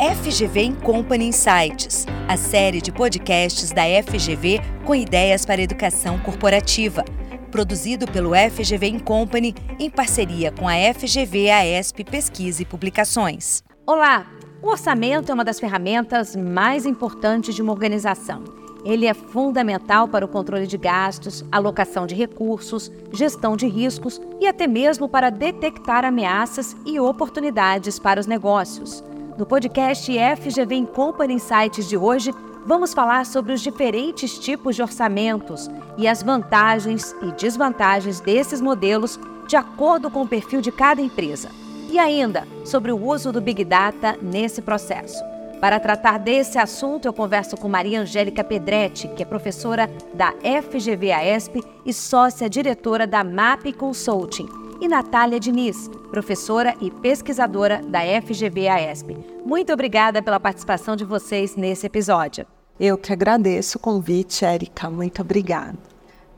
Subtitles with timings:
[0.00, 7.04] FGV Company Insights, a série de podcasts da FGV com ideias para educação corporativa.
[7.50, 13.62] Produzido pelo FGV Company em parceria com a FGV AESP Pesquisa e Publicações.
[13.86, 14.26] Olá!
[14.62, 18.42] O orçamento é uma das ferramentas mais importantes de uma organização.
[18.82, 24.46] Ele é fundamental para o controle de gastos, alocação de recursos, gestão de riscos e
[24.46, 29.04] até mesmo para detectar ameaças e oportunidades para os negócios.
[29.38, 32.32] No podcast FGV em Company Insights de hoje,
[32.66, 39.18] vamos falar sobre os diferentes tipos de orçamentos e as vantagens e desvantagens desses modelos
[39.46, 41.48] de acordo com o perfil de cada empresa.
[41.88, 45.22] E ainda sobre o uso do Big Data nesse processo.
[45.60, 51.62] Para tratar desse assunto, eu converso com Maria Angélica Pedretti, que é professora da FGV-AESP
[51.84, 54.48] e sócia diretora da MAP Consulting,
[54.80, 59.16] e Natália Diniz, professora e pesquisadora da FGV-AESP.
[59.44, 62.46] Muito obrigada pela participação de vocês nesse episódio.
[62.78, 64.88] Eu que agradeço o convite, Érica.
[64.88, 65.78] Muito obrigada.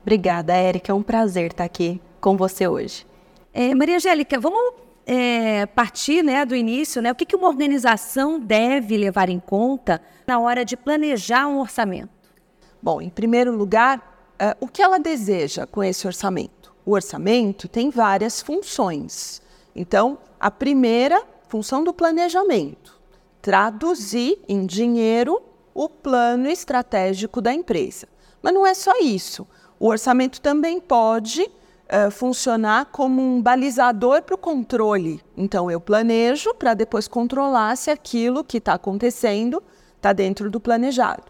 [0.03, 0.91] Obrigada, Érica.
[0.91, 3.07] É um prazer estar aqui com você hoje.
[3.55, 4.75] É, Maria Angélica, vamos
[5.07, 10.01] é, partir né, do início, né, o que, que uma organização deve levar em conta
[10.27, 12.11] na hora de planejar um orçamento?
[12.83, 13.99] Bom, em primeiro lugar,
[14.41, 16.62] uh, o que ela deseja com esse orçamento?
[16.85, 19.41] O orçamento tem várias funções.
[19.75, 22.99] Então, a primeira função do planejamento,
[23.41, 25.41] traduzir em dinheiro
[25.75, 28.09] o plano estratégico da empresa.
[28.43, 29.47] Mas não é só isso.
[29.79, 35.21] O orçamento também pode uh, funcionar como um balizador para o controle.
[35.37, 39.63] Então, eu planejo para depois controlar se aquilo que está acontecendo
[39.97, 41.25] está dentro do planejado.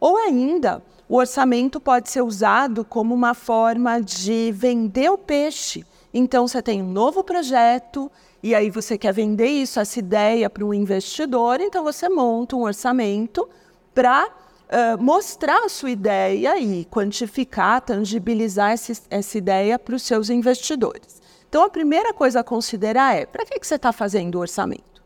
[0.00, 5.84] Ou ainda, o orçamento pode ser usado como uma forma de vender o peixe.
[6.12, 8.10] Então, você tem um novo projeto
[8.42, 12.62] e aí você quer vender isso, essa ideia para um investidor, então você monta um
[12.62, 13.48] orçamento
[13.94, 20.30] para uh, mostrar a sua ideia e quantificar, tangibilizar esse, essa ideia para os seus
[20.30, 21.20] investidores.
[21.48, 25.02] Então, a primeira coisa a considerar é: para que, que você está fazendo o orçamento?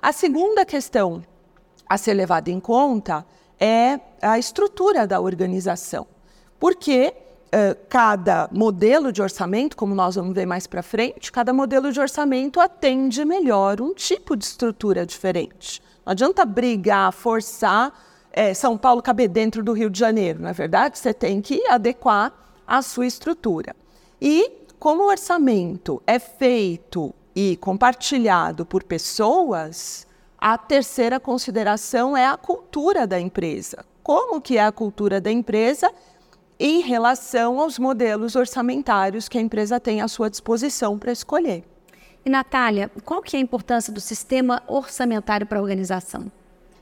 [0.00, 1.22] A segunda questão
[1.88, 3.24] a ser levada em conta
[3.58, 6.06] é a estrutura da organização.
[6.58, 7.14] Porque
[7.46, 12.00] uh, cada modelo de orçamento, como nós vamos ver mais para frente, cada modelo de
[12.00, 15.82] orçamento atende melhor um tipo de estrutura diferente.
[16.04, 17.92] Não adianta brigar, forçar
[18.32, 20.98] é, São Paulo caber dentro do Rio de Janeiro, não é verdade?
[20.98, 22.32] Você tem que adequar
[22.66, 23.76] a sua estrutura.
[24.20, 30.06] E como o orçamento é feito e compartilhado por pessoas,
[30.44, 33.84] a terceira consideração é a cultura da empresa.
[34.02, 35.88] Como que é a cultura da empresa
[36.58, 41.62] em relação aos modelos orçamentários que a empresa tem à sua disposição para escolher.
[42.26, 46.26] E Natália, qual que é a importância do sistema orçamentário para a organização?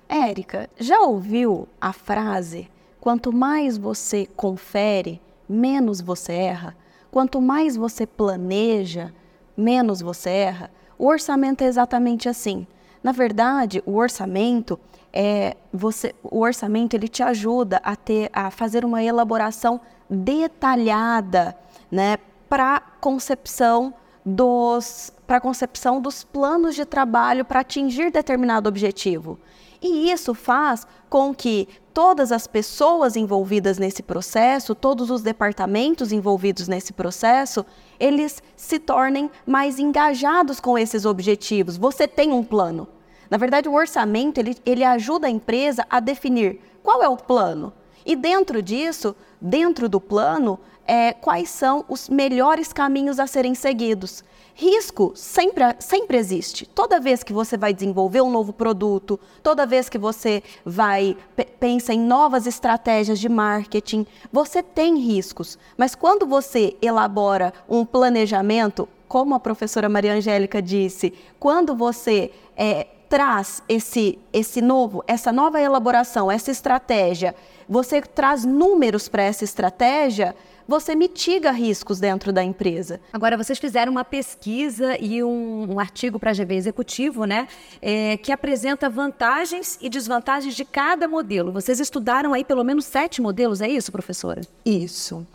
[0.08, 2.66] Érica, já ouviu a frase:
[2.98, 6.74] quanto mais você confere, menos você erra?
[7.10, 9.12] Quanto mais você planeja,
[9.54, 10.70] menos você erra?
[10.98, 12.66] O orçamento é exatamente assim.
[13.02, 14.78] Na verdade, o orçamento
[15.12, 21.56] é você, o orçamento ele te ajuda a ter a fazer uma elaboração detalhada,
[21.90, 22.18] né,
[22.48, 23.94] para concepção
[24.24, 29.38] dos para concepção dos planos de trabalho para atingir determinado objetivo.
[29.80, 36.68] E isso faz com que todas as pessoas envolvidas nesse processo, todos os departamentos envolvidos
[36.68, 37.64] nesse processo,
[37.98, 41.76] eles se tornem mais engajados com esses objetivos.
[41.76, 42.88] Você tem um plano.
[43.28, 47.72] Na verdade, o orçamento ele, ele ajuda a empresa a definir qual é o plano.
[48.04, 50.58] E dentro disso, dentro do plano,
[50.90, 54.24] é, quais são os melhores caminhos a serem seguidos.
[54.52, 56.66] Risco sempre, sempre existe.
[56.66, 61.16] Toda vez que você vai desenvolver um novo produto, toda vez que você vai
[61.60, 65.56] pensa em novas estratégias de marketing, você tem riscos.
[65.78, 72.88] Mas quando você elabora um planejamento, como a professora Maria Angélica disse, quando você é,
[73.08, 77.34] traz esse, esse novo, essa nova elaboração, essa estratégia,
[77.68, 80.34] você traz números para essa estratégia,
[80.70, 83.00] você mitiga riscos dentro da empresa.
[83.12, 87.48] Agora, vocês fizeram uma pesquisa e um, um artigo para a GV Executivo, né,
[87.82, 91.50] é, que apresenta vantagens e desvantagens de cada modelo.
[91.50, 94.42] Vocês estudaram aí pelo menos sete modelos, é isso, professora?
[94.64, 95.26] Isso.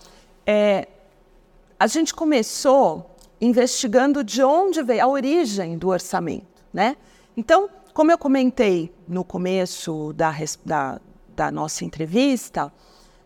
[0.47, 0.87] É,
[1.77, 6.95] a gente começou investigando de onde veio a origem do orçamento, né?
[7.35, 10.33] Então, como eu comentei no começo da,
[10.63, 11.01] da,
[11.35, 12.71] da nossa entrevista,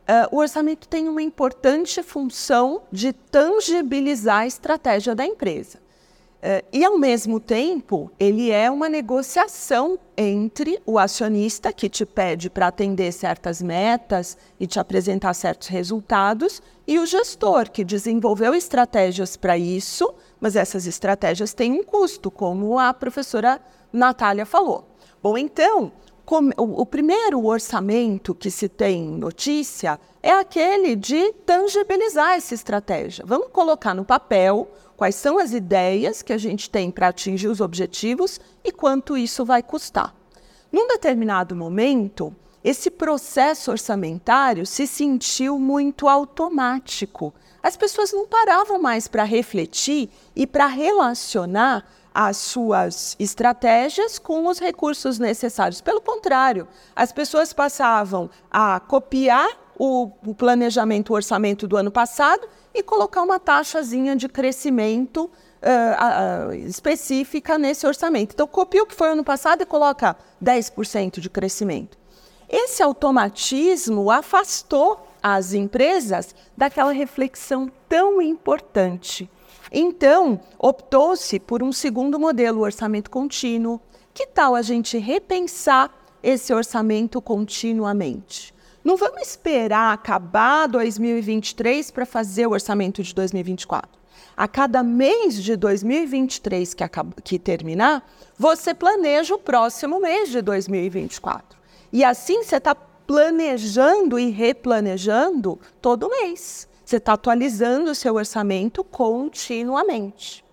[0.09, 5.77] Uh, o orçamento tem uma importante função de tangibilizar a estratégia da empresa.
[5.77, 12.49] Uh, e, ao mesmo tempo, ele é uma negociação entre o acionista, que te pede
[12.49, 19.37] para atender certas metas e te apresentar certos resultados, e o gestor, que desenvolveu estratégias
[19.37, 23.61] para isso, mas essas estratégias têm um custo, como a professora
[23.93, 24.87] Natália falou.
[25.21, 25.91] Bom, então,
[26.57, 33.25] o primeiro orçamento que se tem notícia é aquele de tangibilizar essa estratégia.
[33.25, 37.61] Vamos colocar no papel quais são as ideias que a gente tem para atingir os
[37.61, 40.13] objetivos e quanto isso vai custar.
[40.71, 47.33] Num determinado momento, esse processo orçamentário se sentiu muito automático.
[47.63, 54.59] As pessoas não paravam mais para refletir e para relacionar as suas estratégias com os
[54.59, 55.81] recursos necessários.
[55.81, 59.47] Pelo contrário, as pessoas passavam a copiar
[59.77, 66.53] o, planejamento, o orçamento do ano passado e colocar uma taxazinha de crescimento uh, uh,
[66.53, 68.33] específica nesse orçamento.
[68.33, 71.97] Então, copia o que foi ano passado e coloca 10% de crescimento.
[72.49, 79.29] Esse automatismo afastou as empresas daquela reflexão tão importante
[79.71, 83.79] então, optou-se por um segundo modelo, o orçamento contínuo.
[84.13, 85.93] Que tal a gente repensar
[86.23, 88.53] esse orçamento continuamente?
[88.83, 93.99] Não vamos esperar acabar 2023 para fazer o orçamento de 2024.
[94.35, 100.41] A cada mês de 2023 que, acaba, que terminar, você planeja o próximo mês de
[100.41, 101.59] 2024.
[101.91, 106.68] E assim você está planejando e replanejando todo mês.
[106.89, 110.43] Você está atualizando o seu orçamento continuamente.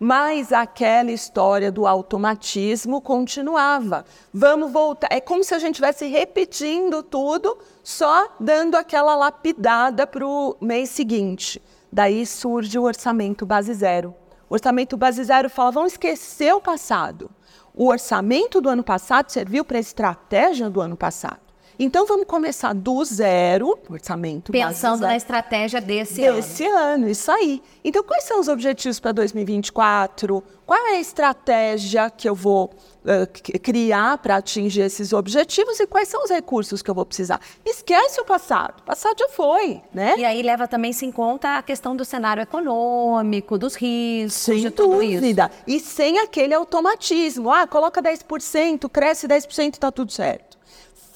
[0.00, 4.06] Mas aquela história do automatismo continuava.
[4.32, 5.08] Vamos voltar.
[5.10, 10.88] É como se a gente estivesse repetindo tudo, só dando aquela lapidada para o mês
[10.88, 11.62] seguinte.
[11.92, 14.14] Daí surge o orçamento base zero.
[14.48, 17.30] O orçamento base zero fala: vamos esquecer o passado.
[17.74, 21.45] O orçamento do ano passado serviu para a estratégia do ano passado.
[21.78, 26.78] Então vamos começar do zero, orçamento Pensando na estratégia desse, desse ano.
[26.78, 27.08] ano.
[27.08, 27.62] isso aí.
[27.84, 30.42] Então quais são os objetivos para 2024?
[30.64, 32.70] Qual é a estratégia que eu vou
[33.04, 37.40] uh, criar para atingir esses objetivos e quais são os recursos que eu vou precisar?
[37.64, 40.14] Esquece o passado, o passado já foi, né?
[40.16, 44.60] E aí leva também -se em conta a questão do cenário econômico, dos riscos, sem
[44.60, 45.50] de tudo dúvida.
[45.66, 45.76] isso.
[45.76, 50.55] E sem aquele automatismo, ah, coloca 10%, cresce 10% e está tudo certo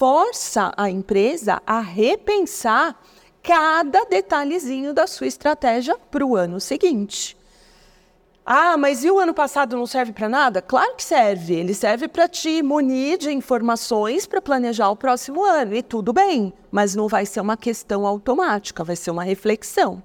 [0.01, 2.99] força a empresa a repensar
[3.43, 7.37] cada detalhezinho da sua estratégia para o ano seguinte.
[8.43, 10.59] Ah, mas e o ano passado não serve para nada?
[10.59, 11.53] Claro que serve.
[11.53, 15.75] Ele serve para te munir de informações para planejar o próximo ano.
[15.75, 20.01] E tudo bem, mas não vai ser uma questão automática, vai ser uma reflexão.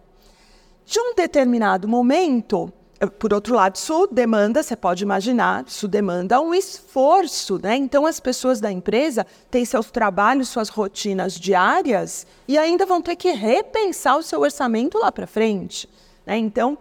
[0.85, 2.71] De um determinado momento,
[3.19, 7.77] por outro lado, isso demanda, você pode imaginar, isso demanda um esforço, né?
[7.77, 13.17] Então, as pessoas da empresa têm seus trabalhos, suas rotinas diárias e ainda vão ter
[13.17, 15.89] que repensar o seu orçamento lá para frente.
[16.25, 16.39] Né?
[16.39, 16.79] Então,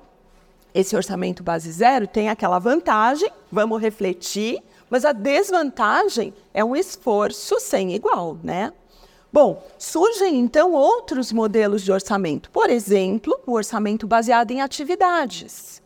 [0.74, 7.60] esse orçamento base zero tem aquela vantagem, vamos refletir, mas a desvantagem é um esforço
[7.60, 8.72] sem igual, né?
[9.32, 12.50] Bom, surgem então outros modelos de orçamento.
[12.52, 15.84] Por exemplo, o orçamento baseado em atividades.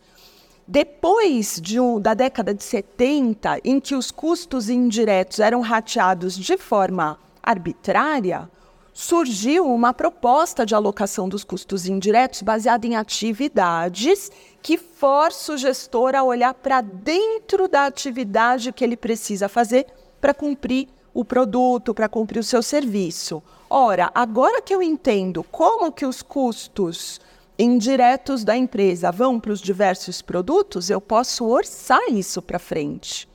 [0.72, 6.60] Depois de um, da década de 70, em que os custos indiretos eram rateados de
[6.60, 8.48] forma arbitrária,
[8.94, 16.14] surgiu uma proposta de alocação dos custos indiretos baseada em atividades que força o gestor
[16.14, 19.88] a olhar para dentro da atividade que ele precisa fazer
[20.22, 23.42] para cumprir o produto, para cumprir o seu serviço.
[23.68, 27.20] Ora, agora que eu entendo como que os custos
[27.60, 33.28] indiretos da empresa vão para os diversos produtos, eu posso orçar isso para frente.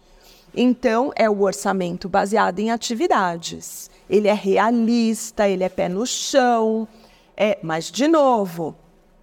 [0.56, 3.90] Então, é o orçamento baseado em atividades.
[4.08, 6.88] Ele é realista, ele é pé no chão.
[7.36, 8.74] É, mas, de novo,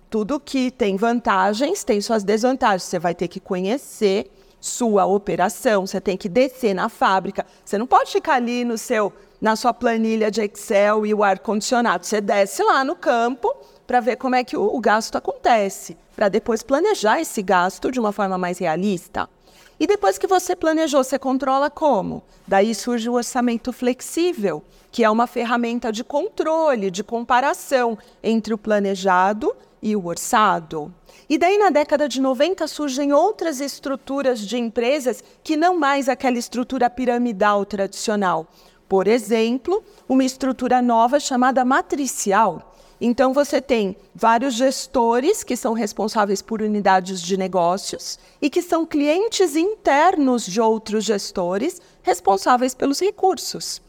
[0.10, 2.84] tudo que tem vantagens tem suas desvantagens.
[2.84, 4.30] Você vai ter que conhecer
[4.60, 7.46] sua operação, você tem que descer na fábrica.
[7.66, 11.40] Você não pode ficar ali no seu, na sua planilha de Excel e o ar
[11.40, 12.06] condicionado.
[12.06, 13.56] Você desce lá no campo
[13.92, 18.00] para ver como é que o, o gasto acontece, para depois planejar esse gasto de
[18.00, 19.30] uma forma mais realista.
[19.78, 22.24] E depois que você planejou, você controla como?
[22.48, 28.58] Daí surge o orçamento flexível, que é uma ferramenta de controle, de comparação entre o
[28.58, 30.94] planejado e o orçado.
[31.30, 36.38] E daí, na década de 90, surgem outras estruturas de empresas que não mais aquela
[36.38, 38.48] estrutura piramidal tradicional.
[38.88, 42.71] Por exemplo, uma estrutura nova chamada matricial,
[43.04, 48.86] Então, você tem vários gestores que são responsáveis por unidades de negócios e que são
[48.86, 53.82] clientes internos de outros gestores responsáveis pelos recursos.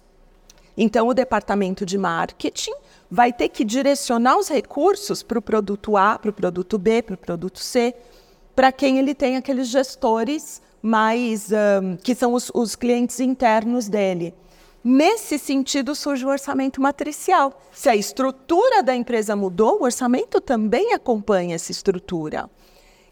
[0.74, 2.72] Então, o departamento de marketing
[3.10, 7.14] vai ter que direcionar os recursos para o produto A, para o produto B, para
[7.14, 7.94] o produto C,
[8.56, 14.32] para quem ele tem aqueles gestores mais um, que são os, os clientes internos dele.
[14.84, 17.60] Nesse sentido, surge o orçamento matricial.
[17.70, 22.50] Se a estrutura da empresa mudou, o orçamento também acompanha essa estrutura.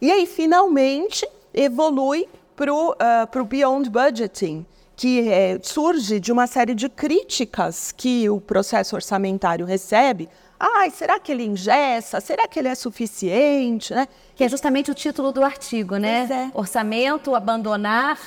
[0.00, 6.74] E aí, finalmente, evolui para o uh, Beyond Budgeting, que é, surge de uma série
[6.74, 10.28] de críticas que o processo orçamentário recebe.
[10.58, 12.20] Ai, será que ele ingessa?
[12.20, 13.94] Será que ele é suficiente?
[13.94, 14.08] Né?
[14.34, 16.28] Que é justamente o título do artigo, né?
[16.30, 16.58] É.
[16.58, 18.18] Orçamento, abandonar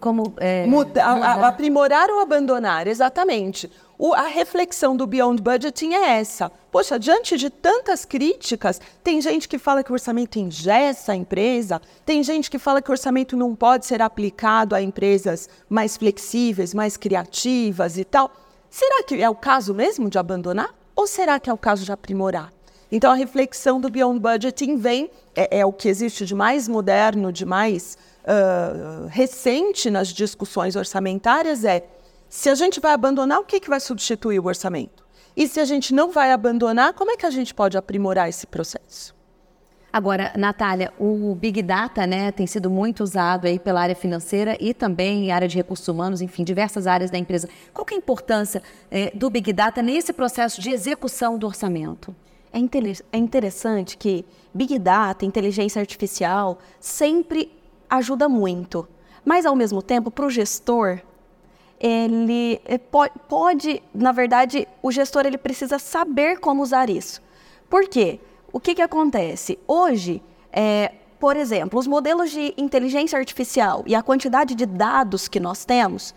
[0.00, 3.70] como é, Muda, a, aprimorar ou abandonar, exatamente.
[3.98, 6.50] O, a reflexão do Beyond Budgeting é essa.
[6.70, 11.80] Poxa, diante de tantas críticas, tem gente que fala que o orçamento engessa a empresa,
[12.04, 16.74] tem gente que fala que o orçamento não pode ser aplicado a empresas mais flexíveis,
[16.74, 18.30] mais criativas e tal.
[18.68, 20.74] Será que é o caso mesmo de abandonar?
[20.96, 22.52] Ou será que é o caso de aprimorar?
[22.94, 27.32] Então, a reflexão do Beyond Budgeting vem, é, é o que existe de mais moderno,
[27.32, 31.86] de mais uh, recente nas discussões orçamentárias é
[32.28, 35.04] se a gente vai abandonar, o que, que vai substituir o orçamento?
[35.34, 38.46] E se a gente não vai abandonar, como é que a gente pode aprimorar esse
[38.46, 39.14] processo?
[39.90, 44.72] Agora, Natália, o Big Data né, tem sido muito usado aí pela área financeira e
[44.72, 47.48] também área de recursos humanos, enfim, diversas áreas da empresa.
[47.72, 52.14] Qual é a importância eh, do Big Data nesse processo de execução do orçamento?
[52.52, 52.58] É,
[53.12, 57.50] é interessante que Big Data, inteligência artificial, sempre
[57.88, 58.86] ajuda muito.
[59.24, 61.00] Mas, ao mesmo tempo, para o gestor,
[61.80, 67.20] ele pode, pode, na verdade, o gestor ele precisa saber como usar isso.
[67.68, 68.20] Por quê?
[68.52, 69.58] O que, que acontece?
[69.66, 75.40] Hoje, é, por exemplo, os modelos de inteligência artificial e a quantidade de dados que
[75.40, 76.14] nós temos,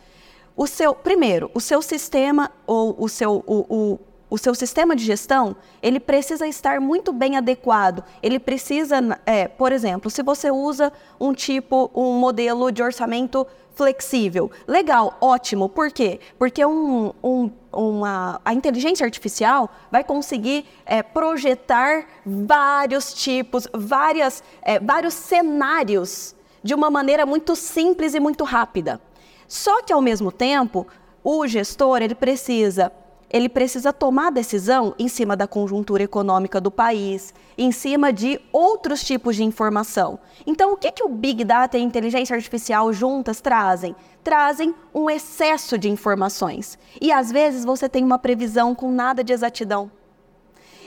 [0.56, 4.00] o seu, primeiro, o seu sistema ou o seu, o, o
[4.36, 8.04] o seu sistema de gestão, ele precisa estar muito bem adequado.
[8.22, 14.52] Ele precisa, é, por exemplo, se você usa um tipo, um modelo de orçamento flexível,
[14.68, 15.70] legal, ótimo.
[15.70, 16.20] Por quê?
[16.38, 24.80] Porque um, um, uma, a inteligência artificial vai conseguir é, projetar vários tipos, várias, é,
[24.82, 29.00] vários cenários de uma maneira muito simples e muito rápida.
[29.48, 30.86] Só que, ao mesmo tempo,
[31.24, 32.92] o gestor ele precisa
[33.36, 39.04] ele precisa tomar decisão em cima da conjuntura econômica do país, em cima de outros
[39.04, 40.18] tipos de informação.
[40.48, 43.94] Então, o que, que o Big Data e a inteligência artificial juntas trazem?
[44.24, 46.80] Trazem um excesso de informações.
[47.02, 49.92] E às vezes você tem uma previsão com nada de exatidão.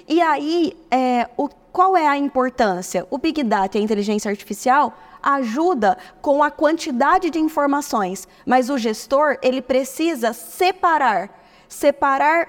[0.09, 3.07] E aí, é, o, qual é a importância?
[3.11, 8.78] O Big Data e a inteligência artificial ajuda com a quantidade de informações, mas o
[8.78, 11.38] gestor ele precisa separar
[11.69, 12.49] separar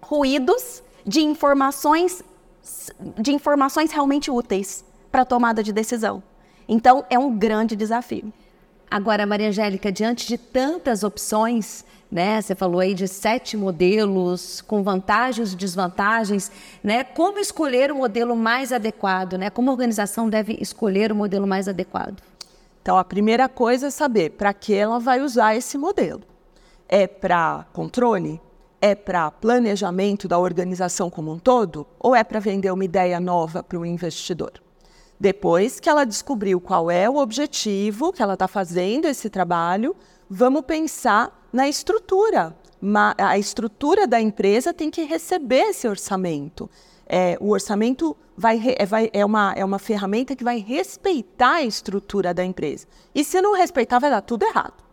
[0.00, 2.22] ruídos de informações
[3.18, 6.22] de informações realmente úteis para a tomada de decisão.
[6.68, 8.32] Então, é um grande desafio.
[8.90, 12.40] Agora, Maria Angélica, diante de tantas opções, né?
[12.40, 16.50] Você falou aí de sete modelos com vantagens e desvantagens,
[16.82, 17.04] né?
[17.04, 19.48] Como escolher o modelo mais adequado, né?
[19.48, 22.20] Como a organização deve escolher o modelo mais adequado?
[22.82, 26.22] Então, a primeira coisa é saber para que ela vai usar esse modelo
[26.88, 28.40] é para controle?
[28.80, 31.86] É para planejamento da organização como um todo?
[31.98, 34.52] Ou é para vender uma ideia nova para o investidor?
[35.18, 39.96] Depois que ela descobriu qual é o objetivo que ela está fazendo esse trabalho,
[40.28, 42.54] vamos pensar na estrutura.
[43.16, 46.70] A estrutura da empresa tem que receber esse orçamento.
[47.08, 51.62] É, o orçamento vai, é, vai, é, uma, é uma ferramenta que vai respeitar a
[51.62, 52.86] estrutura da empresa.
[53.14, 54.85] E se não respeitar, vai dar tudo errado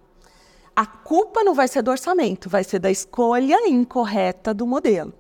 [0.76, 5.14] a culpa não vai ser do orçamento, vai ser da escolha incorreta do modelo.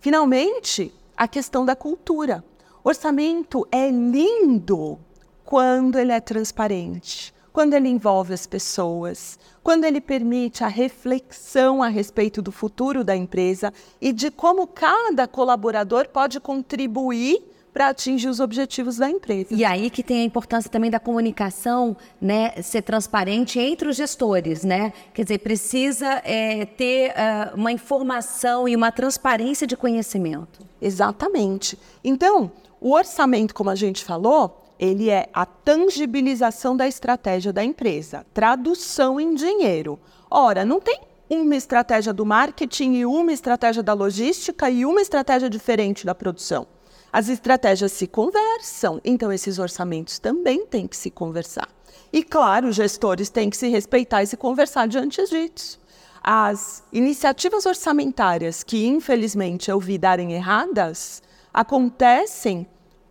[0.00, 2.44] Finalmente, a questão da cultura.
[2.82, 4.98] Orçamento é lindo
[5.44, 11.88] quando ele é transparente, quando ele envolve as pessoas, quando ele permite a reflexão a
[11.88, 17.42] respeito do futuro da empresa e de como cada colaborador pode contribuir
[17.76, 19.48] para atingir os objetivos da empresa.
[19.50, 24.64] E aí que tem a importância também da comunicação, né, ser transparente entre os gestores,
[24.64, 24.94] né?
[25.12, 30.66] Quer dizer, precisa é, ter uh, uma informação e uma transparência de conhecimento.
[30.80, 31.78] Exatamente.
[32.02, 38.24] Então, o orçamento, como a gente falou, ele é a tangibilização da estratégia da empresa,
[38.32, 40.00] tradução em dinheiro.
[40.30, 45.50] Ora, não tem uma estratégia do marketing e uma estratégia da logística e uma estratégia
[45.50, 46.66] diferente da produção.
[47.12, 51.68] As estratégias se conversam, então esses orçamentos também têm que se conversar.
[52.12, 55.78] E claro, os gestores têm que se respeitar e se conversar diante disso.
[56.22, 61.22] As iniciativas orçamentárias que, infelizmente, eu vi darem erradas,
[61.54, 62.66] acontecem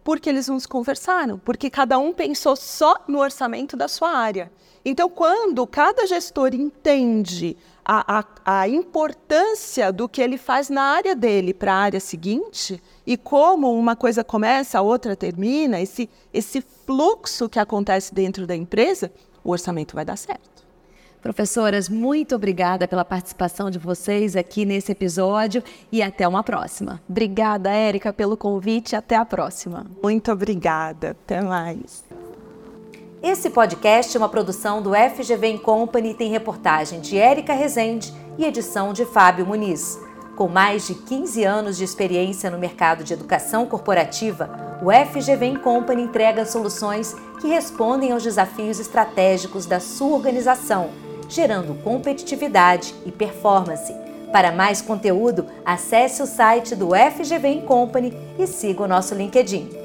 [0.05, 4.51] porque eles não se conversaram, porque cada um pensou só no orçamento da sua área.
[4.85, 11.15] Então, quando cada gestor entende a, a, a importância do que ele faz na área
[11.15, 16.61] dele para a área seguinte, e como uma coisa começa, a outra termina, esse, esse
[16.61, 19.11] fluxo que acontece dentro da empresa,
[19.43, 20.64] o orçamento vai dar certo.
[21.25, 27.01] Professoras, muito obrigada pela participação de vocês aqui nesse episódio e até uma próxima.
[27.09, 28.95] Obrigada, Érica, pelo convite.
[28.95, 29.87] Até a próxima.
[30.03, 31.17] Muito obrigada.
[31.23, 32.05] Até mais.
[33.23, 38.45] Esse podcast é uma produção do FGV Company e tem reportagem de Érica Rezende e
[38.45, 39.99] edição de Fábio Muniz.
[40.35, 46.03] Com mais de 15 anos de experiência no mercado de educação corporativa, o FGV Company
[46.03, 53.93] entrega soluções que respondem aos desafios estratégicos da sua organização gerando competitividade e performance.
[54.31, 59.84] Para mais conteúdo, acesse o site do FGV Company e siga o nosso LinkedIn.